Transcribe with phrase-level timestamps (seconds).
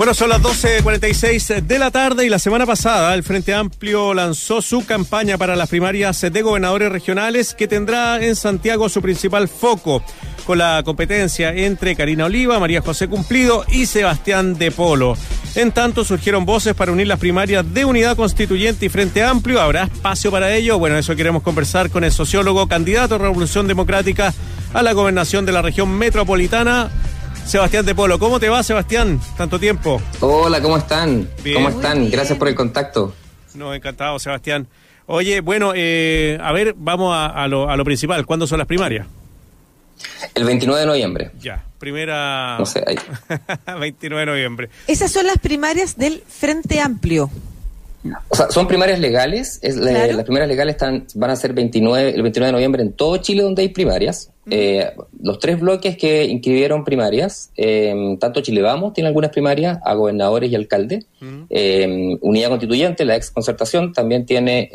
[0.00, 4.62] Bueno, son las 12.46 de la tarde y la semana pasada el Frente Amplio lanzó
[4.62, 10.02] su campaña para las primarias de gobernadores regionales que tendrá en Santiago su principal foco
[10.46, 15.18] con la competencia entre Karina Oliva, María José Cumplido y Sebastián De Polo.
[15.54, 19.60] En tanto, surgieron voces para unir las primarias de Unidad Constituyente y Frente Amplio.
[19.60, 20.78] ¿Habrá espacio para ello?
[20.78, 24.32] Bueno, eso queremos conversar con el sociólogo candidato a Revolución Democrática
[24.72, 26.90] a la gobernación de la región metropolitana,
[27.50, 28.16] Sebastián de Polo.
[28.20, 29.20] ¿Cómo te va, Sebastián?
[29.36, 30.00] Tanto tiempo.
[30.20, 31.28] Hola, ¿cómo están?
[31.52, 32.08] ¿Cómo están?
[32.08, 33.12] Gracias por el contacto.
[33.54, 34.68] No, encantado, Sebastián.
[35.06, 38.24] Oye, bueno, eh, a ver, vamos a, lo, a lo principal.
[38.24, 39.04] ¿Cuándo son las primarias?
[40.36, 41.30] El 29 de noviembre.
[41.40, 42.56] Ya, primera...
[42.56, 42.96] No sé, ahí.
[43.80, 44.70] 29 de noviembre.
[44.86, 47.30] Esas son las primarias del Frente Amplio.
[48.28, 49.58] O sea, son primarias legales.
[49.62, 53.18] Es, las primarias legales están, van a ser 29, el 29 de noviembre en todo
[53.18, 54.32] Chile donde hay primarias.
[54.50, 54.90] Eh,
[55.22, 60.50] los tres bloques que inscribieron primarias, eh, tanto Chile Vamos tiene algunas primarias a gobernadores
[60.50, 61.06] y alcaldes.
[61.50, 64.70] Eh, Unidad Constituyente, la ex concertación, también tiene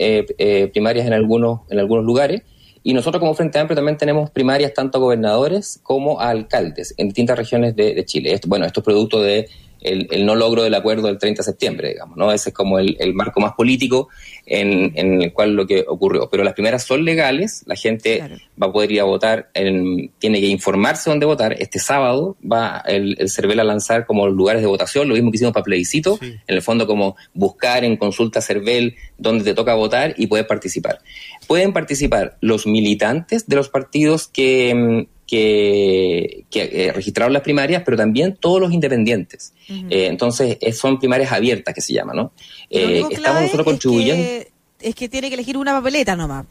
[0.71, 2.44] primarias en algunos, en algunos lugares.
[2.83, 7.08] Y nosotros como Frente Amplio también tenemos primarias tanto a gobernadores como a alcaldes en
[7.08, 8.31] distintas regiones de, de Chile.
[8.31, 9.49] Esto, bueno, esto es producto de
[9.86, 12.31] el, no logro del acuerdo del 30 de septiembre, digamos, ¿no?
[12.31, 14.09] Ese es como el, marco más político
[14.45, 16.30] en, el cual lo que ocurrió.
[16.30, 18.22] Pero las primeras son legales, la gente
[18.61, 21.55] va a poder ir a votar, tiene que informarse dónde votar.
[21.59, 25.38] Este sábado va el, el CERVEL a lanzar como lugares de votación, lo mismo que
[25.38, 30.14] hicimos para plebiscito, en el fondo como buscar en consulta CERVEL dónde te toca votar
[30.17, 30.99] y poder participar.
[31.47, 37.97] Pueden participar los militantes de los partidos que que, que eh, registraron las primarias, pero
[37.97, 39.53] también todos los independientes.
[39.67, 42.31] Eh, entonces, son primarias abiertas que se llama, ¿no?
[42.69, 44.47] Eh, estamos nosotros contribuyendo.
[44.81, 46.45] Es que, tiene que elegir una papeleta nomás.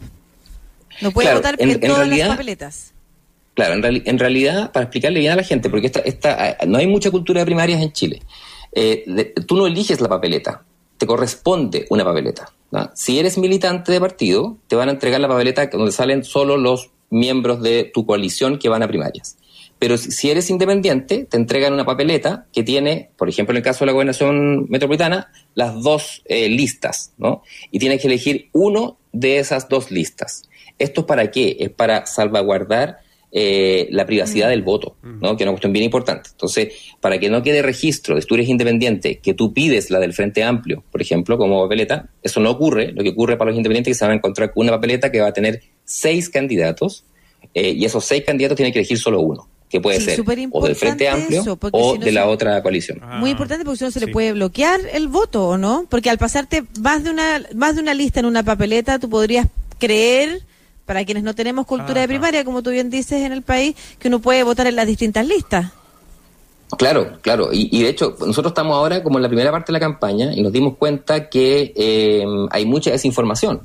[1.01, 2.93] No puede votar en, todas las papeletas.
[3.55, 7.11] Claro, en, realidad, para explicarle bien a la gente, porque esta, esta, no hay mucha
[7.13, 8.23] cultura de primarias en Chile.
[9.47, 10.65] tú no eliges la papeleta,
[10.99, 12.53] te corresponde una papeleta.
[12.95, 16.91] Si eres militante de partido, te van a entregar la papeleta donde salen solo los
[17.11, 19.37] miembros de tu coalición que van a primarias.
[19.79, 23.81] Pero si eres independiente, te entregan una papeleta que tiene, por ejemplo, en el caso
[23.81, 27.43] de la gobernación metropolitana, las dos eh, listas, ¿no?
[27.71, 30.49] Y tienes que elegir uno de esas dos listas.
[30.79, 31.57] ¿Esto es para qué?
[31.61, 32.99] Es para salvaguardar
[33.37, 34.51] eh, la privacidad mm.
[34.51, 35.37] del voto, ¿no?
[35.37, 36.31] Que es una cuestión bien importante.
[36.31, 39.99] Entonces, para que no quede registro de que tú eres independiente, que tú pides la
[39.99, 42.93] del Frente Amplio, por ejemplo, como papeleta, eso no ocurre.
[42.93, 45.11] Lo que ocurre para los independientes es que se van a encontrar con una papeleta
[45.11, 47.07] que va a tener seis candidatos
[47.55, 50.23] eh, y esos seis candidatos tienen que elegir solo uno que puede ser
[50.53, 53.01] o del Frente Amplio o de la otra coalición.
[53.03, 53.19] Ah.
[53.19, 55.87] Muy importante porque si no se le puede bloquear el voto, ¿o no?
[55.91, 59.49] Porque al pasarte más de una más de una lista en una papeleta, tú podrías
[59.81, 60.43] creer
[60.87, 64.09] para quienes no tenemos cultura de primaria, como tú bien dices en el país, que
[64.09, 65.73] uno puede votar en las distintas listas.
[66.77, 67.51] Claro, claro.
[67.53, 70.43] Y, de hecho, nosotros estamos ahora como en la primera parte de la campaña y
[70.43, 73.61] nos dimos cuenta que eh, hay mucha desinformación.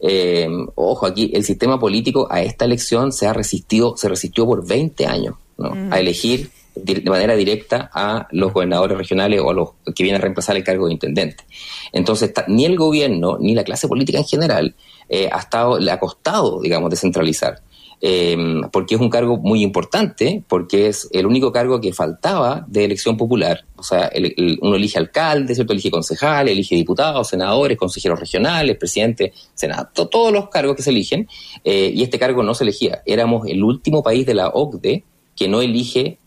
[0.00, 4.66] Eh, ojo, aquí el sistema político a esta elección se ha resistido, se resistió por
[4.66, 5.72] 20 años ¿no?
[5.90, 10.22] a elegir de manera directa a los gobernadores regionales o a los que vienen a
[10.22, 11.44] reemplazar el cargo de intendente.
[11.92, 14.74] Entonces, ni el gobierno ni la clase política en general
[15.08, 17.62] eh, ha estado, le ha costado, digamos, descentralizar.
[18.06, 18.36] Eh,
[18.70, 23.16] porque es un cargo muy importante, porque es el único cargo que faltaba de elección
[23.16, 23.64] popular.
[23.76, 24.10] O sea,
[24.60, 25.72] uno elige alcalde, ¿cierto?
[25.72, 31.28] elige concejales, elige diputados, senadores, consejeros regionales, presidente, senado, todos los cargos que se eligen,
[31.64, 33.00] eh, y este cargo no se elegía.
[33.06, 35.04] Éramos el último país de la OCDE
[35.34, 36.18] que no elige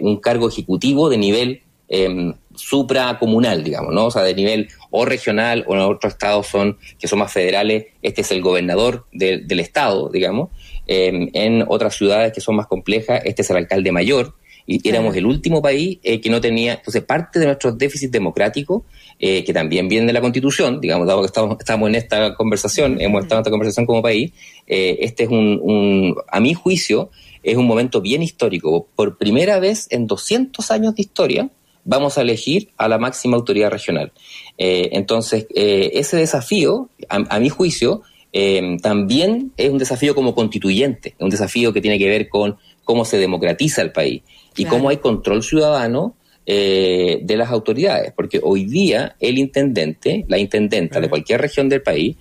[0.00, 4.06] un cargo ejecutivo de nivel eh, supracomunal, digamos, ¿no?
[4.06, 7.86] O sea, de nivel o regional o en otros estados son, que son más federales,
[8.02, 10.50] este es el gobernador del estado, digamos.
[10.86, 14.34] Em, en otras ciudades que son más complejas, este es el alcalde mayor.
[14.66, 18.84] Y éramos el último país eh, que no tenía, entonces parte de nuestro déficit democrático,
[19.18, 22.98] eh, que también viene de la constitución, digamos, dado que estamos, estamos en esta conversación,
[22.98, 24.32] hemos estado en esta conversación como país,
[24.66, 27.10] eh, este es un, un, a mi juicio,
[27.42, 28.88] es un momento bien histórico.
[28.96, 31.50] Por primera vez en 200 años de historia,
[31.84, 34.12] vamos a elegir a la máxima autoridad regional.
[34.58, 38.02] Eh, entonces, eh, ese desafío, a, mi juicio,
[38.32, 43.04] eh, también es un desafío como constituyente, un desafío que tiene que ver con cómo
[43.04, 44.22] se democratiza el país
[44.56, 46.14] y cómo hay control ciudadano
[46.46, 52.16] de las autoridades, porque hoy día el intendente, la intendenta de cualquier región del país,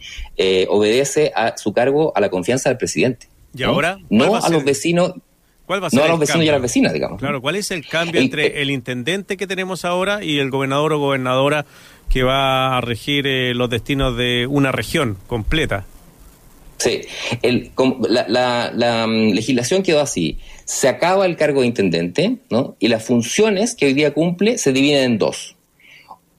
[0.69, 3.27] obedece a su cargo a la confianza del presidente.
[3.54, 4.00] ¿Y ahora?
[4.10, 5.13] No a los vecinos
[5.65, 7.19] ¿Cuál va a ser no a los vecinos y a las vecinas, digamos.
[7.19, 10.94] Claro, ¿cuál es el cambio entre eh, el intendente que tenemos ahora y el gobernador
[10.94, 11.65] o gobernadora
[12.10, 15.86] que va a regir eh, los destinos de una región completa?
[16.77, 17.01] Sí,
[17.42, 17.71] el,
[18.10, 20.38] la, mm, legislación quedó así.
[20.65, 22.75] Se acaba el cargo de intendente, ¿no?
[22.80, 25.56] Y las funciones que hoy día cumple se dividen en dos.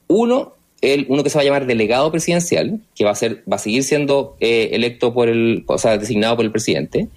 [0.07, 3.55] Uno, el, uno que se va a llamar delegado presidencial, que va a ser, va
[3.55, 7.07] a seguir siendo eh, electo por el, o sea, designado por el presidente,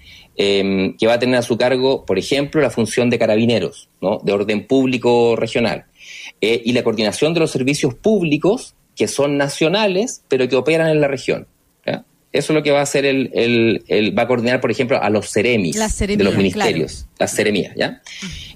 [0.41, 4.19] em, que va a tener a su cargo, por ejemplo, la función de carabineros, ¿no?
[4.23, 5.83] de orden público regional,
[6.39, 11.01] eh, y la coordinación de los servicios públicos que son nacionales, pero que operan en
[11.01, 11.45] la región.
[12.31, 13.31] Eso es lo que va a hacer el,
[13.87, 18.03] el, va a coordinar, por ejemplo, a los ceremis de los ministerios, las seremías, ¿ya?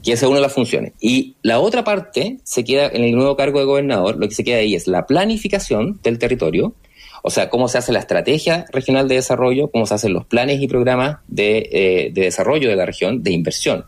[0.04, 0.94] Y esa es una de las funciones.
[1.02, 4.44] Y la otra parte se queda en el nuevo cargo de gobernador, lo que se
[4.44, 6.76] queda ahí es la planificación del territorio,
[7.24, 10.62] o sea, cómo se hace la estrategia regional de desarrollo, cómo se hacen los planes
[10.62, 13.86] y programas de, eh, desarrollo de la región, de inversión.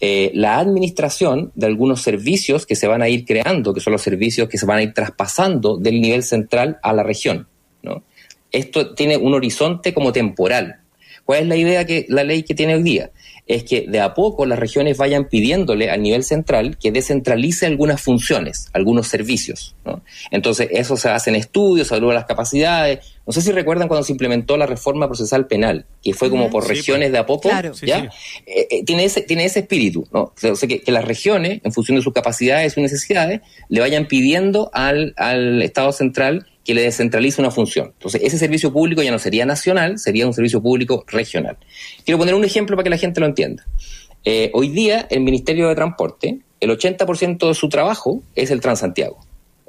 [0.00, 4.02] Eh, la administración de algunos servicios que se van a ir creando, que son los
[4.02, 7.46] servicios que se van a ir traspasando del nivel central a la región,
[7.82, 8.02] ¿no?
[8.50, 10.80] esto tiene un horizonte como temporal.
[11.24, 13.10] ¿Cuál es la idea que la ley que tiene hoy día?
[13.46, 18.00] Es que de a poco las regiones vayan pidiéndole al nivel central que descentralice algunas
[18.00, 19.76] funciones, algunos servicios.
[20.30, 23.00] Entonces, eso se hace en estudios, se evalúa las capacidades.
[23.26, 26.66] No sé si recuerdan cuando se implementó la reforma procesal penal, que fue como por
[26.66, 27.12] regiones pues.
[27.12, 27.50] de a poco,
[27.82, 28.10] ¿ya?
[28.46, 30.32] Eh, eh, tiene, ese, tiene ese espíritu, ¿no?
[30.42, 34.06] O sea, que, las regiones, en función de sus capacidades y sus necesidades, le vayan
[34.06, 37.92] pidiendo al, al Estado central que le descentralice una función.
[37.92, 41.58] Entonces, ese servicio público ya no sería nacional, sería un servicio público regional.
[42.04, 43.66] Quiero poner un ejemplo para que la gente lo entienda.
[44.24, 49.20] Eh, hoy día, el Ministerio de Transporte, el 80% de su trabajo es el Transantiago,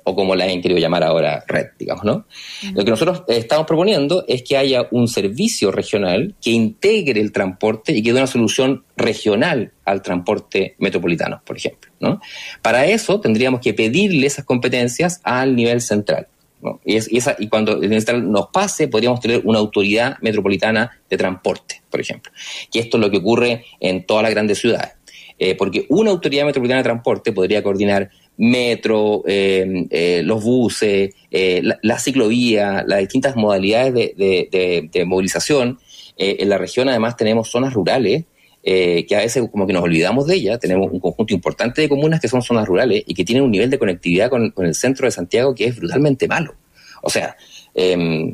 [0.06, 2.26] o como la han querido llamar ahora red, digamos, ¿no?
[2.74, 7.92] Lo que nosotros estamos proponiendo es que haya un servicio regional que integre el transporte
[7.92, 12.22] y que dé una solución regional al transporte metropolitano, por ejemplo, ¿no?
[12.62, 16.28] Para eso tendríamos que pedirle esas competencias al nivel central.
[16.86, 22.32] Y, esa, y cuando nos pase, podríamos tener una autoridad metropolitana de transporte, por ejemplo.
[22.72, 24.94] Y esto es lo que ocurre en todas las grandes ciudades.
[25.38, 32.00] Eh, porque una autoridad metropolitana de transporte podría coordinar metro, eh, eh, los buses, la,
[32.00, 35.80] ciclovía, las distintas modalidades de, movilización.
[36.18, 38.24] en la región además tenemos zonas rurales
[38.66, 40.60] que a veces como que nos olvidamos de ellas.
[40.60, 43.70] Tenemos un conjunto importante de comunas que son zonas rurales y que tienen un nivel
[43.70, 46.56] de conectividad con, el centro de Santiago que es brutalmente malo.
[47.04, 47.38] O sea,
[47.76, 48.34] em,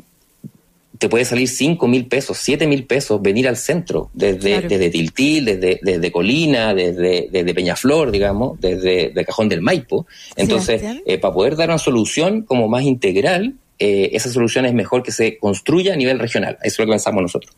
[1.02, 5.44] te puede salir 5 mil pesos, 7 mil pesos venir al centro, desde, desde Tiltil,
[5.44, 10.06] desde, desde Colina, desde, desde Peñaflor, digamos, desde, Cajón del Maipo.
[10.36, 15.02] Entonces, eh, para poder dar una solución como más integral, eh, esa solución es mejor
[15.02, 16.56] que se construya a nivel regional.
[16.62, 17.52] Eso es lo que pensamos nosotros.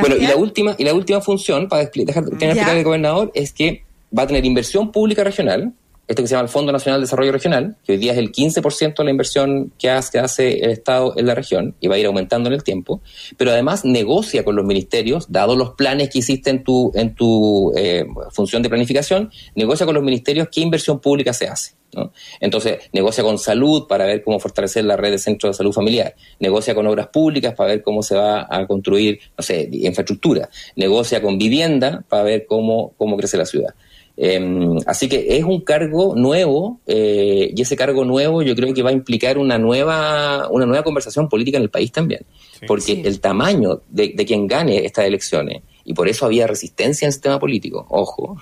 [0.00, 3.82] bueno, y la última, y la última función, para dejar, explicar el gobernador, es que
[4.16, 5.72] va a tener inversión pública regional,
[6.10, 8.32] este que se llama el Fondo Nacional de Desarrollo Regional, que hoy día es el
[8.32, 12.06] 15% de la inversión que hace, el Estado en la región y va a ir
[12.06, 13.00] aumentando en el tiempo,
[13.36, 17.72] pero además negocia con los ministerios, dado los planes que hiciste en tu, en tu
[17.76, 21.74] eh, función de planificación, negocia con los ministerios qué inversión pública se hace.
[21.92, 22.12] ¿no?
[22.40, 26.16] Entonces, negocia con salud para ver cómo fortalecer la red de centros de salud familiar,
[26.40, 31.22] negocia con obras públicas para ver cómo se va a construir, no sé, infraestructura, negocia
[31.22, 33.74] con vivienda para ver cómo, cómo crece la ciudad.
[34.22, 38.82] Em, así que es un cargo nuevo eh, y ese cargo nuevo yo creo que
[38.82, 42.26] va a implicar una nueva, una nueva conversación política en el país también,
[42.66, 47.12] porque el tamaño de, quien gane estas elecciones, y por eso había resistencia en el
[47.14, 48.36] sistema político, ojo,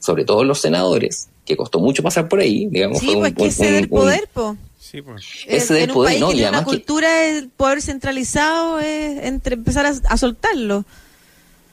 [0.00, 2.98] sobre todo los senadores, que costó mucho pasar por ahí, digamos.
[2.98, 4.56] Sí, pues que ese del poder, po.
[4.78, 5.22] Sí, pues.
[5.46, 10.16] Ese del poder, no, y además una cultura del poder centralizado es entre empezar a
[10.16, 10.86] soltarlo.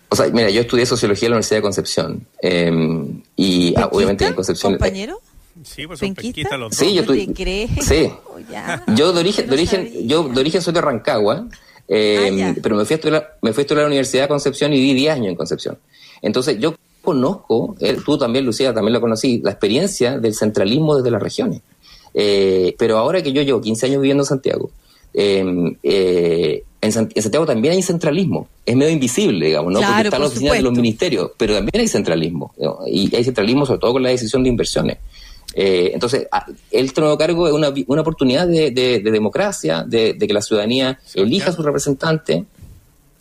[0.10, 2.28] O sea, mira, yo estudié sociología en la Universidad de Concepción.
[2.42, 2.72] Eh,
[3.36, 4.74] y ah, obviamente en Concepción.
[4.74, 5.20] ¿Compañero?
[5.64, 6.14] Sí, pues son
[6.60, 6.78] los dos.
[6.78, 7.04] Sí, yo
[7.82, 8.12] Sí.
[8.28, 8.38] Oh,
[8.94, 11.48] yo de origen, de origen, yo de origen soy de Rancagua,
[11.88, 14.28] eh, ah, pero me fui, a estudiar, me fui a estudiar a la Universidad de
[14.28, 15.78] Concepción y viví 10 años en Concepción.
[16.22, 21.12] Entonces yo conozco, eh, tú también, Lucía, también lo conocí, la experiencia del centralismo desde
[21.12, 21.62] las regiones.
[22.14, 24.72] Eh, pero ahora que yo llevo 15 años viviendo en Santiago,
[25.14, 26.35] eh, eh,
[26.96, 28.48] en, Santiago también hay centralismo.
[28.66, 29.82] Es medio invisible, digamos, ¿no?
[29.82, 32.54] Porque están las oficinas de los ministerios, pero también hay centralismo.
[32.88, 34.98] Y hay centralismo sobre todo con la decisión de inversiones.
[35.58, 40.42] Eh, entonces, ah, el nuevo cargo es una, una oportunidad de, democracia, de, que la
[40.42, 42.46] ciudadanía elija a su representante.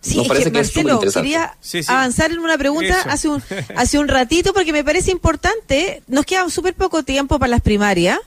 [0.00, 3.43] Sí, Nos parece que, Marcelo, quería avanzar en una pregunta hace un,
[3.76, 6.02] hace un ratito porque me parece importante.
[6.09, 8.19] Nos queda súper poco tiempo para las primarias.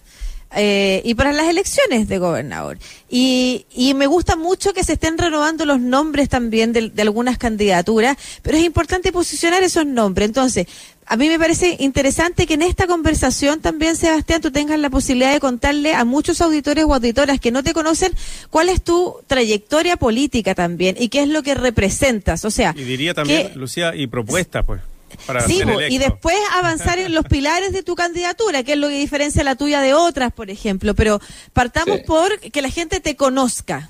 [0.56, 2.77] Eh, y para las elecciones de gobernador.
[3.10, 8.18] Y, y, me gusta mucho que se estén renovando los nombres también de, algunas candidaturas,
[8.44, 10.25] pero es importante posicionar esos nombres.
[10.27, 10.66] Entonces,
[11.06, 15.34] a mí me parece interesante que en esta conversación también, Sebastián, tú tengas la posibilidad
[15.34, 18.13] de contarle a muchos auditores o auditoras que no te conocen
[18.50, 22.46] cuál es tu trayectoria política también y qué es lo que representas.
[22.46, 24.82] O sea, y diría también, Lucía, y propuesta, pues.
[25.46, 29.44] Sí, y después avanzar en los pilares de tu candidatura, que es lo que diferencia
[29.44, 30.94] la tuya de otras, por ejemplo.
[30.94, 31.20] Pero
[31.54, 33.90] partamos por que la gente te conozca.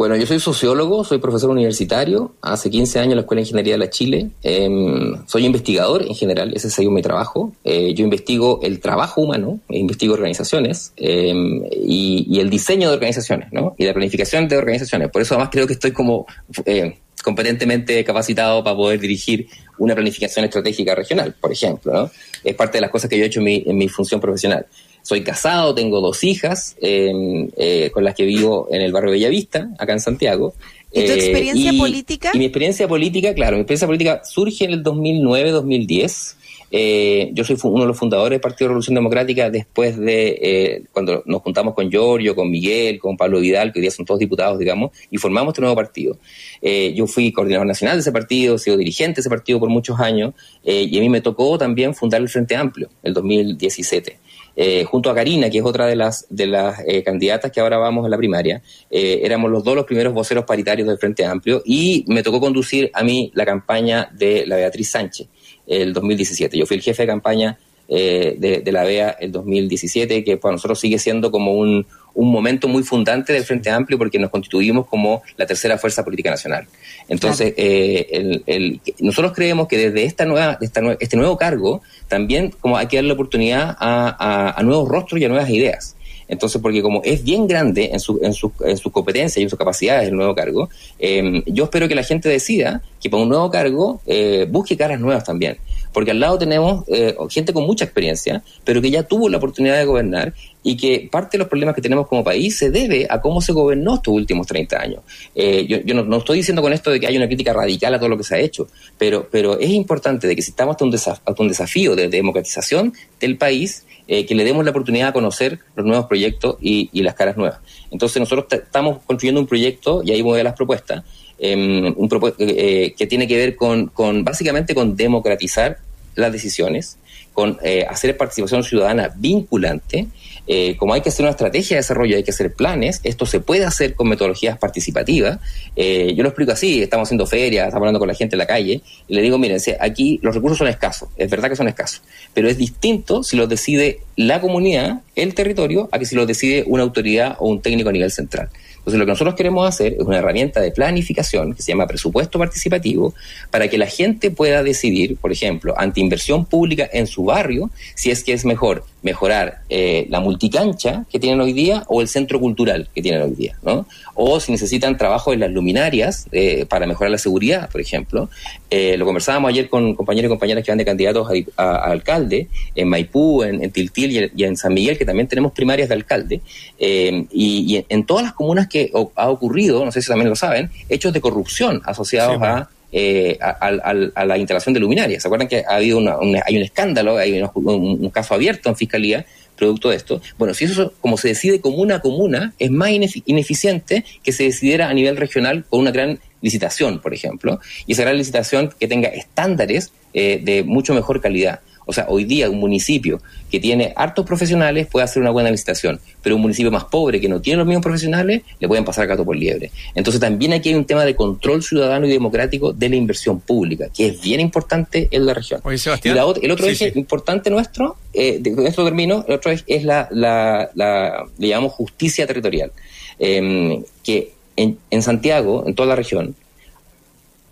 [0.00, 3.74] Bueno, yo soy sociólogo, soy profesor universitario, hace 15 años en la Escuela de Ingeniería
[3.74, 4.30] de la Chile.
[4.42, 7.52] Em, soy investigador en general, ese es mi trabajo.
[7.64, 13.74] Eh, yo investigo el trabajo humano, investigo organizaciones em, y, el diseño de organizaciones, ¿no?
[13.76, 15.10] Y la planificación de organizaciones.
[15.10, 16.24] Por eso además creo que estoy como
[16.64, 19.48] eh, competentemente capacitado para poder dirigir
[19.78, 22.10] una planificación estratégica regional, por ejemplo, ¿no?
[22.44, 24.66] Es parte de las cosas que yo he hecho en mi función profesional.
[25.02, 29.70] Soy casado, tengo dos hijas em, eh, con las que vivo en el barrio Bellavista,
[29.78, 30.54] acá en Santiago.
[30.92, 32.30] ¿Y tu experiencia eh, política?
[32.34, 36.34] Y mi experiencia política, claro, mi experiencia política surge en el 2009-2010.
[36.70, 41.22] Eh, yo soy uno de los fundadores del Partido de Revolución Democrática después de cuando
[41.26, 44.58] nos juntamos con Giorgio, con Miguel, con Pablo Vidal, que hoy día son todos diputados,
[44.58, 46.18] digamos, y formamos este nuevo partido.
[46.62, 49.98] yo fui coordinador nacional de ese partido, he sido dirigente de ese partido por muchos
[49.98, 50.34] años,
[50.64, 54.18] y a mí me tocó también fundar el Frente Amplio, el 2017.
[54.56, 57.78] Eh, junto a Karina, que es otra de las, de las eh, candidatas que ahora
[57.78, 61.62] vamos a la primaria, eh, éramos los dos los primeros voceros paritarios del Frente Amplio
[61.64, 65.28] y me tocó conducir a mí la campaña de la Beatriz Sánchez
[65.66, 66.58] el 2017.
[66.58, 67.58] Yo fui el jefe de campaña
[67.96, 72.68] de, de, la BEA el 2017, que para nosotros sigue siendo como un, un momento
[72.68, 76.66] muy fundante del Frente Amplio porque nos constituimos como la tercera fuerza política nacional.
[77.08, 82.86] Entonces, eh, el, nosotros creemos que desde esta nueva, este nuevo cargo también como hay
[82.86, 85.96] que darle la oportunidad a, nuevos rostros y a nuevas ideas.
[86.28, 89.50] Entonces, porque como es bien grande en, su, en, su, en sus competencias y en
[89.50, 90.68] sus capacidades el nuevo cargo,
[91.00, 95.00] eh, yo espero que la gente decida que para un nuevo cargo eh, busque caras
[95.00, 95.58] nuevas también
[95.92, 99.78] porque al lado tenemos eh, gente con mucha experiencia, pero que ya tuvo la oportunidad
[99.78, 103.20] de gobernar y que parte de los problemas que tenemos como país se debe a
[103.20, 105.00] cómo se gobernó estos últimos 30 años.
[105.34, 108.08] Eh, yo, no, estoy diciendo con esto de que haya una crítica radical a todo
[108.08, 108.68] lo que se ha hecho,
[108.98, 112.92] pero, pero es importante de que si estamos ante un, desafío, un desafío de democratización
[113.18, 117.02] del país, eh, que le demos la oportunidad a conocer los nuevos proyectos y, y
[117.02, 117.60] las caras nuevas.
[117.90, 121.04] Entonces nosotros estamos construyendo un proyecto, y ahí voy a las propuestas,
[121.42, 125.78] Em, un eh, que tiene que ver con, con, básicamente con democratizar
[126.14, 126.98] las decisiones,
[127.32, 130.06] con eh, hacer participación ciudadana vinculante.
[130.46, 133.40] Eh, como hay que hacer una estrategia de desarrollo, hay que hacer planes, esto se
[133.40, 135.38] puede hacer con metodologías participativas.
[135.76, 138.82] yo lo explico así, estamos haciendo ferias, estamos hablando con la gente en la calle,
[139.08, 142.02] y le digo, miren, aquí los recursos son escasos, es verdad que son escasos,
[142.34, 146.64] pero es distinto si los decide la comunidad, el territorio, a que si los decide
[146.66, 148.50] una autoridad o un técnico a nivel central.
[148.80, 152.38] Entonces, lo que nosotros queremos hacer es una herramienta de planificación que se llama presupuesto
[152.38, 153.14] participativo
[153.50, 158.10] para que la gente pueda decidir, por ejemplo, ante inversión pública en su barrio, si
[158.10, 162.38] es que es mejor mejorar eh, la multicancha que tienen hoy día o el centro
[162.38, 163.86] cultural que tienen hoy día, ¿no?
[164.14, 168.28] O si necesitan trabajo en las luminarias eh, para mejorar la seguridad, por ejemplo.
[168.70, 172.88] Eh, lo conversábamos ayer con compañeros y compañeras que van de candidatos a, alcalde en
[172.88, 176.40] Maipú, en, Tiltil y, en San Miguel, que también tenemos primarias de alcalde.
[176.78, 181.12] y, en todas las comunas que ha ocurrido, no sé si también lo saben, hechos
[181.12, 185.22] de corrupción asociados a eh, a, la instalación de luminarias.
[185.22, 189.26] ¿Se acuerdan que ha habido una, hay un escándalo, hay un, caso abierto en fiscalía
[189.56, 190.20] producto de esto?
[190.38, 194.88] Bueno, si eso como se decide comuna a comuna, es más ineficiente que se decidiera
[194.88, 199.08] a nivel regional con una gran licitación, por ejemplo, y esa gran licitación que tenga
[199.08, 201.60] estándares eh, de mucho mejor calidad.
[201.90, 203.20] O sea, hoy día un municipio
[203.50, 207.28] que tiene hartos profesionales puede hacer una buena licitación, pero un municipio más pobre que
[207.28, 209.72] no tiene los mismos profesionales le pueden pasar gato por liebre.
[209.96, 213.88] Entonces también aquí hay un tema de control ciudadano y democrático de la inversión pública,
[213.92, 215.60] que es bien importante en la región.
[215.64, 220.06] y el otro eje importante nuestro, eh, de, esto termino, el otro es, es la,
[220.12, 222.70] la, la, le llamamos justicia territorial,
[223.18, 226.36] em, que en, en Santiago, en toda la región,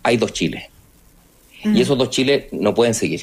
[0.04, 0.62] hay dos Chiles.
[1.64, 1.76] Y mm.
[1.78, 3.22] esos dos Chiles no pueden seguir.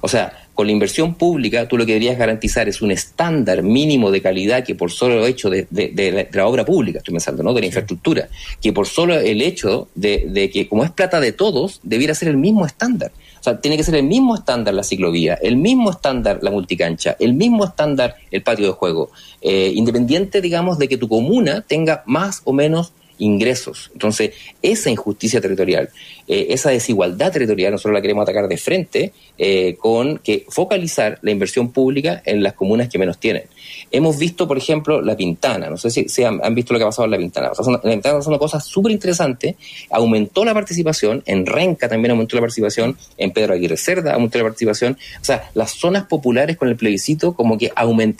[0.00, 4.10] O sea, con la inversión pública tú lo que deberías garantizar es un estándar mínimo
[4.10, 7.52] de calidad que por solo hecho de, la, obra pública, estoy pensando, ¿no?
[7.52, 8.28] De la infraestructura,
[8.60, 12.38] que por solo el hecho de, que como es plata de todos, debiera ser el
[12.38, 13.12] mismo estándar.
[13.38, 17.16] O sea, tiene que ser el mismo estándar la ciclovía, el mismo estándar la multicancha,
[17.20, 19.10] el mismo estándar el patio de juego,
[19.42, 23.90] eh, independiente, digamos, de que tu comuna tenga más o menos ingresos.
[23.92, 24.32] Entonces,
[24.62, 25.90] esa injusticia territorial,
[26.28, 31.30] eh, esa desigualdad territorial, nosotros la queremos atacar de frente eh, con que focalizar la
[31.30, 33.44] inversión pública en las comunas que menos tienen.
[33.90, 37.06] Hemos visto, por ejemplo, La Pintana, no sé si, han, visto lo que ha pasado
[37.06, 37.50] en La Pintana.
[37.58, 39.54] en La Pintana son cosas súper interesantes,
[39.90, 44.44] aumentó la participación, en Renca también aumentó la participación, en Pedro Aguirre Cerda aumentó la
[44.44, 44.98] participación.
[45.20, 47.72] O sea, las zonas populares con el plebiscito como que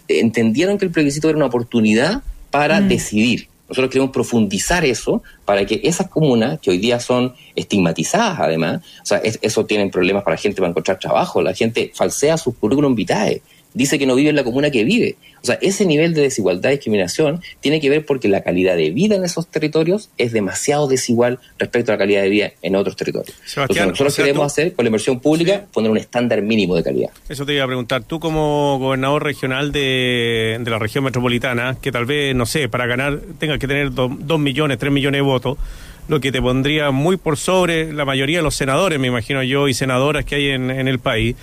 [0.08, 2.88] entendieron que el plebiscito era una oportunidad para mm.
[2.88, 8.82] decidir Nosotros queremos profundizar eso para que esas comunas, que hoy día son estigmatizadas además,
[9.02, 12.54] o sea, eso tienen problemas para la gente para encontrar trabajo, la gente falsea sus
[12.56, 13.42] currículum vitae,
[13.76, 15.16] dice que no vive en la comuna que vive.
[15.42, 18.90] O sea, ese nivel de desigualdad y discriminación tiene que ver porque la calidad de
[18.90, 22.96] vida en esos territorios es demasiado desigual respecto a la calidad de vida en otros
[22.96, 23.36] territorios.
[23.54, 27.10] Entonces, nosotros queremos hacer con la inversión pública poner un estándar mínimo de calidad.
[27.28, 28.02] Eso te iba a preguntar.
[28.02, 33.20] Tú como gobernador regional de, la región metropolitana, que tal vez, no sé, para ganar
[33.38, 35.58] tengas que tener dos millones, tres millones de votos,
[36.08, 39.68] lo que te pondría muy por sobre la mayoría de los senadores, me imagino yo,
[39.68, 41.36] y senadoras que hay en, en el país.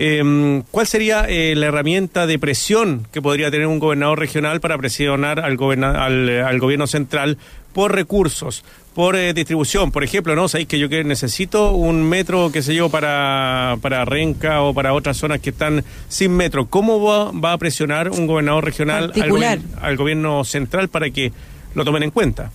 [0.00, 4.78] Eh, ¿Cuál sería eh, la herramienta de presión que podría tener un gobernador regional para
[4.78, 7.36] presionar al, al, gobierno central
[7.72, 8.64] por recursos,
[8.94, 9.90] por eh, distribución?
[9.90, 10.46] Por ejemplo, ¿no?
[10.46, 14.94] Sabéis que yo que necesito un metro, qué sé yo, para, para Renca o para
[14.94, 16.66] otras zonas que están sin metro.
[16.66, 21.32] ¿Cómo va, va a presionar un gobernador regional al, al gobierno central para que
[21.74, 22.52] lo tomen en cuenta?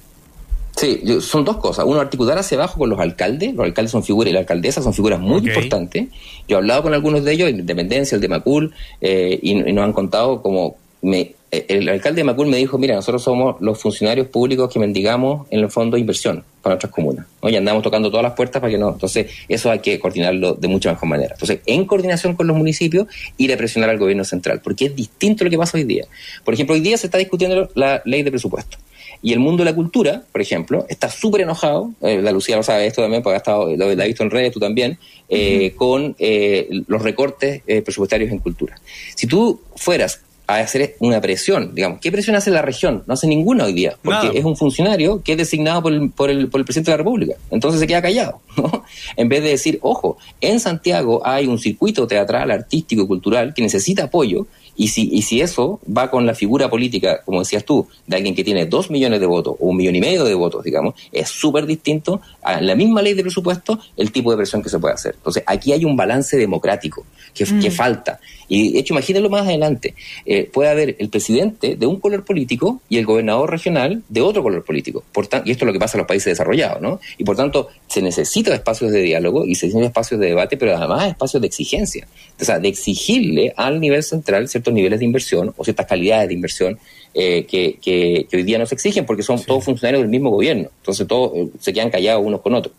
[0.75, 1.85] Sí, son dos cosas.
[1.85, 3.53] Uno, articular hacia abajo con los alcaldes.
[3.53, 6.07] Los alcaldes son figuras y la alcaldesa son figuras muy importantes.
[6.47, 9.93] Yo he hablado con algunos de ellos, Independencia, el de Macul, eh, y, nos han
[9.93, 10.77] contado como...
[11.03, 14.79] Me, eh, el alcalde de Macul me dijo, mira, nosotros somos los funcionarios públicos que
[14.79, 17.27] mendigamos en el fondo de inversión para nuestras comunas.
[17.43, 17.49] ¿no?
[17.49, 18.89] Y andamos tocando todas las puertas para que no...
[18.89, 21.33] Entonces, eso hay que coordinarlo de mucha mejor manera.
[21.33, 25.43] Entonces, en coordinación con los municipios, ir a presionar al gobierno central, porque es distinto
[25.43, 26.05] lo que pasa hoy día.
[26.43, 28.77] Por ejemplo, hoy día se está discutiendo la ley de presupuesto.
[29.23, 32.63] Y el mundo de la cultura, por ejemplo, está súper enojado, eh, la Lucía lo
[32.63, 34.99] sabe esto también, porque ha estado, lo, ha visto en redes, tú también,
[35.29, 38.75] eh, con eh, los recortes presupuestarios en cultura.
[39.15, 43.03] Si tú fueras a hacer una presión, digamos, ¿qué presión hace la región?
[43.07, 46.29] No hace ninguna hoy día, porque es un funcionario que es designado por el, por,
[46.29, 47.35] el, por el presidente de la República.
[47.49, 48.83] Entonces se queda callado, ¿no?
[49.15, 53.61] En vez de decir, ojo, en Santiago hay un circuito teatral, artístico y cultural que
[53.61, 57.87] necesita apoyo y si, y si eso va con la figura política, como decías tú,
[58.07, 60.63] de alguien que tiene dos millones de votos o un millón y medio de votos,
[60.63, 64.69] digamos, es súper distinto a la misma ley de presupuesto el tipo de presión que
[64.69, 65.15] se puede hacer.
[65.15, 67.73] Entonces, aquí hay un balance democrático que, que mm.
[67.73, 68.19] falta.
[68.53, 69.95] Y de hecho, imagínenlo más adelante.
[70.27, 74.43] Eh, puede haber el presidente de un color político y el gobernador regional de otro
[74.43, 75.03] color político.
[75.11, 76.99] Por y esto es lo que pasa en los países desarrollados, ¿no?
[77.17, 80.77] Y por tanto, se necesita espacios de diálogo y se necesitan espacios de debate, pero
[80.77, 82.07] además espacios de exigencia.
[82.39, 86.35] O sea, de exigirle al nivel central ciertos niveles de inversión o ciertas calidades de
[86.35, 86.77] inversión
[87.15, 90.69] eh, que, que, hoy día no se exigen porque son todos funcionarios del mismo gobierno.
[90.77, 92.75] Entonces todos eh, se quedan callados unos con otros.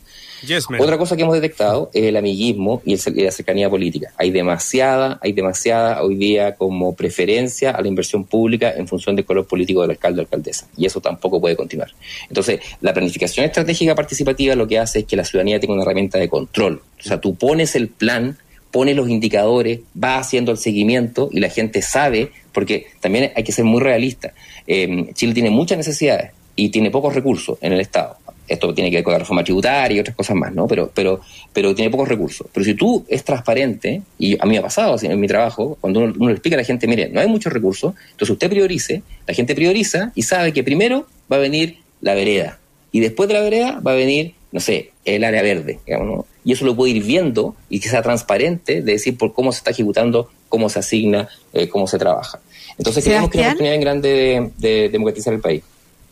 [0.78, 4.12] Otra cosa que hemos detectado es el amiguismo y, la cercanía política.
[4.16, 9.24] Hay demasiada, hay demasiada hoy día como preferencia a la inversión pública en función del
[9.24, 10.66] color político del alcalde o alcaldesa.
[10.76, 11.90] Y eso tampoco puede continuar.
[12.28, 16.18] Entonces, la planificación estratégica participativa lo que hace es que la ciudadanía tenga una herramienta
[16.18, 16.82] de control.
[16.98, 18.38] O sea, tú pones el plan,
[18.70, 23.52] pones los indicadores, va haciendo el seguimiento y la gente sabe, porque también hay que
[23.52, 24.32] ser muy realista.
[24.66, 28.98] Eh, Chile tiene muchas necesidades y tiene pocos recursos en el Estado esto tiene que
[28.98, 30.66] ver con la reforma tributaria y otras cosas más, ¿no?
[30.66, 31.20] Pero, pero,
[31.52, 32.46] pero tiene pocos recursos.
[32.52, 36.00] Pero si tú es transparente, y a mí me ha pasado en mi trabajo, cuando
[36.00, 39.34] uno, le explica a la gente, mire, no hay muchos recursos, entonces usted priorice, la
[39.34, 42.58] gente prioriza y sabe que primero va a venir la vereda,
[42.92, 46.26] y después de la vereda va a venir, no sé, el área verde, digamos, ¿no?
[46.44, 49.58] Y eso lo puede ir viendo y que sea transparente de decir por cómo se
[49.58, 52.38] está ejecutando, cómo se asigna, eh, cómo se trabaja.
[52.76, 55.62] Entonces creemos que es una oportunidad grande de democratizar el país.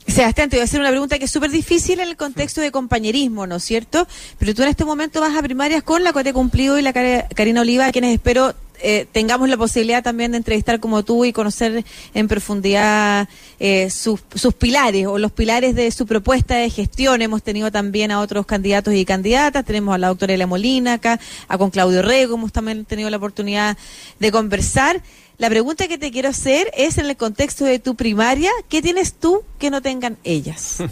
[0.06, 2.72] Sebastián, te voy a hacer una pregunta que es súper difícil en el contexto de
[2.72, 4.06] compañerismo, ¿no es cierto?
[4.38, 7.60] Pero tú en este momento vas a primarias con la Cote Cumplido y la Karina
[7.60, 11.84] Oliva, a quienes espero eh, tengamos la posibilidad también de entrevistar como tú y conocer
[12.14, 13.28] en profundidad
[13.60, 17.22] eh, sus, sus pilares o los pilares de su propuesta de gestión.
[17.22, 21.20] Hemos tenido también a otros candidatos y candidatas, tenemos a la doctora Elia Molina acá,
[21.46, 23.78] a con Claudio Rego, hemos también tenido la oportunidad
[24.18, 25.00] de conversar.
[25.38, 29.14] La pregunta que te quiero hacer es en el contexto de tu primaria, ¿qué tienes
[29.14, 30.78] tú que no tengan ellas?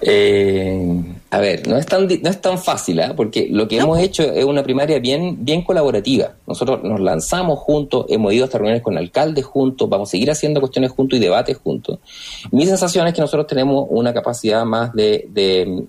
[0.00, 3.12] eh, a ver, no es tan, no es tan fácil, ¿eh?
[3.16, 6.34] porque lo que hemos hecho es una primaria bien, bien colaborativa.
[6.44, 10.58] Nosotros nos lanzamos juntos, hemos ido hasta reuniones con alcaldes juntos, vamos a seguir haciendo
[10.58, 12.00] cuestiones juntos y debates juntos.
[12.50, 15.84] Mi sensación es que nosotros tenemos una capacidad más de, de,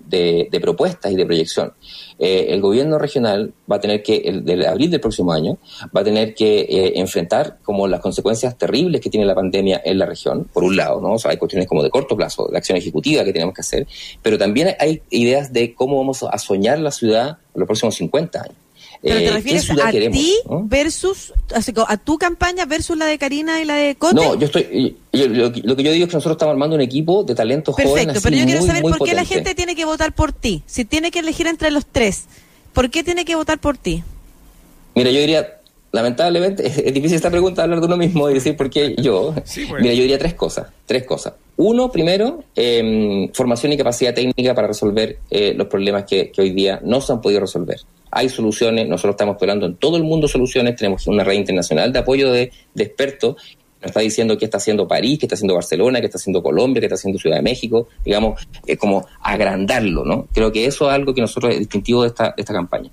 [0.48, 1.72] de, propuestas y de proyección.
[2.20, 5.58] Eh, el gobierno regional va a tener que, el, del abril del próximo año,
[5.96, 9.98] va a tener que eh, enfrentar como las consecuencias terribles que tiene la pandemia en
[9.98, 11.14] la región, por un lado, ¿no?
[11.14, 13.88] O sea, hay cuestiones como de corto plazo, de acción ejecutiva que tenemos que hacer,
[14.22, 18.40] pero también hay ideas de cómo vamos a soñar la ciudad en los próximos 50
[18.40, 18.56] años.
[19.02, 21.32] ¿Pero te eh, refieres a ti versus,
[21.86, 24.14] a tu campaña versus la de Karina y la de Cote?
[24.14, 27.34] No, yo estoy, lo, que yo digo es que nosotros estamos armando un equipo de
[27.34, 28.14] talentos Perfecto, jóvenes.
[28.14, 30.62] Perfecto, pero yo quiero saber por qué la gente tiene que votar por ti.
[30.66, 32.26] Si tiene que elegir entre los tres,
[32.72, 34.04] ¿por qué tiene que votar por ti?
[34.94, 35.58] Mira, yo diría
[35.90, 39.34] lamentablemente es, difícil esta pregunta hablar de uno mismo y decir por qué yo.
[39.80, 40.68] Mira, yo diría tres cosas.
[40.86, 41.34] Tres cosas.
[41.56, 46.80] Uno, primero, em, formación y capacidad técnica para resolver eh, los problemas que, hoy día
[46.82, 47.78] no se han podido resolver.
[48.10, 51.98] Hay soluciones, nosotros estamos esperando en todo el mundo soluciones, tenemos una red internacional de
[51.98, 53.36] apoyo de, de expertos
[53.82, 56.80] nos está diciendo qué está haciendo París, qué está haciendo Barcelona, qué está haciendo Colombia,
[56.80, 60.28] qué está haciendo Ciudad de México, digamos, es como agrandarlo, ¿no?
[60.32, 62.90] Creo que eso es algo que nosotros es distintivo de esta, campaña.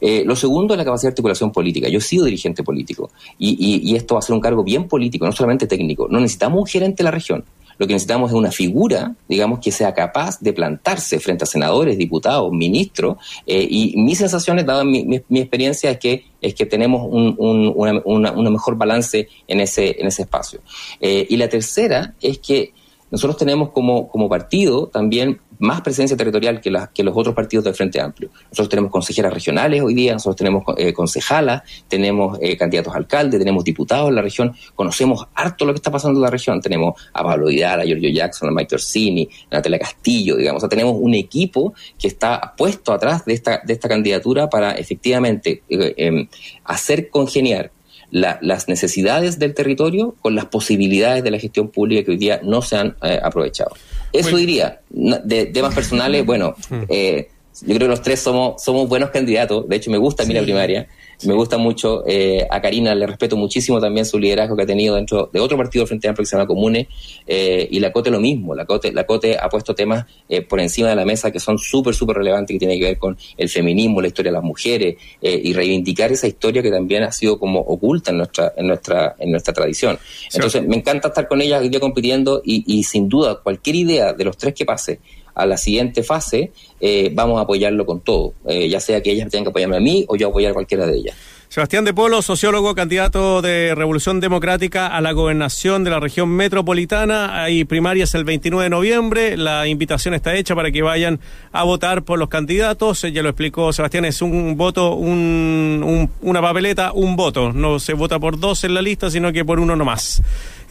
[0.00, 1.88] Eh, lo segundo es la capacidad de articulación política.
[1.88, 5.26] Yo he sido dirigente político y, y esto va a ser un cargo bien político,
[5.26, 6.08] no solamente técnico.
[6.08, 7.44] No necesitamos un gerente de la región.
[7.80, 11.96] Lo que necesitamos es una figura, digamos, que sea capaz de plantarse frente a senadores,
[11.96, 13.16] diputados, ministros.
[13.46, 18.02] Eh, y mis sensaciones, dada mi, mi, experiencia, es que es que tenemos un, un
[18.04, 20.60] una, mejor balance en ese, en ese espacio.
[21.00, 22.74] Eh, y la tercera es que
[23.10, 27.74] nosotros tenemos como, como partido también más presencia territorial que, que los otros partidos del
[27.74, 28.30] Frente Amplio.
[28.44, 33.38] Nosotros tenemos consejeras regionales hoy día, nosotros tenemos eh, concejalas, tenemos eh, candidatos a alcalde,
[33.38, 36.60] tenemos diputados en la región, conocemos harto lo que está pasando en la región.
[36.60, 40.58] Tenemos a Pablo Vidal, a Giorgio Jackson, a Mike Orsini, a Natalia Castillo, digamos.
[40.58, 44.72] O sea, tenemos un equipo que está puesto atrás de esta, de esta candidatura para
[44.72, 46.28] efectivamente eh, em,
[46.64, 47.70] hacer congeniar
[48.10, 52.60] las necesidades del territorio con las posibilidades de la gestión pública que hoy día no
[52.60, 53.70] se han eh, aprovechado.
[54.12, 54.80] Eso diría.
[54.88, 56.82] De temas personales, bueno, mm.
[56.88, 57.28] eh,
[57.62, 59.68] yo creo que los tres somos, somos buenos candidatos.
[59.68, 60.88] De hecho, me gusta a mí la primaria.
[61.24, 64.94] Me gusta mucho eh, a Karina, le respeto muchísimo también su liderazgo que ha tenido
[64.94, 66.88] dentro de otro partido frente a se llama Comune.
[67.26, 68.54] Eh, y la Cote lo mismo.
[68.54, 71.58] La Cote, la Cote ha puesto temas eh, por encima de la mesa que son
[71.58, 74.96] súper, súper relevantes, que tienen que ver con el feminismo, la historia de las mujeres
[75.20, 79.30] y reivindicar esa historia que también ha sido como oculta en nuestra, en nuestra, en
[79.30, 79.98] nuestra tradición.
[80.32, 84.12] Entonces, me encanta estar con ella hoy día compitiendo y, y sin duda cualquier idea
[84.12, 85.00] de los tres que pase
[85.34, 89.28] a la siguiente fase, eh, vamos a apoyarlo con todo, eh, ya sea que ellas
[89.30, 91.16] tengan que apoyarme a mí o yo apoyar a cualquiera de ellas.
[91.50, 97.42] Sebastián de Polo, sociólogo, candidato de Revolución Democrática a la gobernación de la región metropolitana.
[97.42, 99.36] Hay primarias el 29 de noviembre.
[99.36, 101.18] La invitación está hecha para que vayan
[101.50, 103.02] a votar por los candidatos.
[103.02, 107.52] Ya lo explicó Sebastián, es un voto, un, una papeleta, un voto.
[107.52, 110.22] No se vota por dos en la lista, sino que por uno nomás.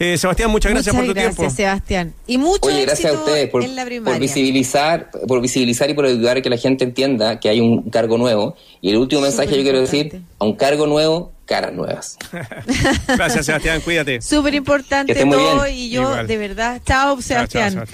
[0.02, 1.54] Eh, Sebastián, muchas gracias por tu gracias, tiempo.
[1.54, 2.14] Sebastián.
[2.26, 3.62] Y mucho Oye, gracias a ustedes por,
[4.02, 7.90] por, visibilizar, por visibilizar y por ayudar a que la gente entienda que hay un
[7.90, 8.56] cargo nuevo.
[8.80, 12.16] Y el último mensaje yo quiero decir, a un cargo nuevo, caras nuevas.
[13.08, 14.22] gracias, Sebastián, cuídate.
[14.22, 17.84] Súper importante todo y yo, de verdad, chao, Sebastián.